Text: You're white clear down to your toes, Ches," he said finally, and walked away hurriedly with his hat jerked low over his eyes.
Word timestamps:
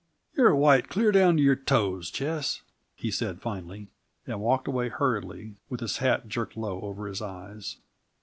You're 0.35 0.55
white 0.55 0.89
clear 0.89 1.11
down 1.11 1.37
to 1.37 1.43
your 1.43 1.55
toes, 1.55 2.09
Ches," 2.09 2.63
he 2.95 3.11
said 3.11 3.39
finally, 3.39 3.87
and 4.25 4.41
walked 4.41 4.67
away 4.67 4.89
hurriedly 4.89 5.57
with 5.69 5.79
his 5.79 5.97
hat 5.97 6.27
jerked 6.27 6.57
low 6.57 6.81
over 6.81 7.05
his 7.05 7.21
eyes. 7.21 7.77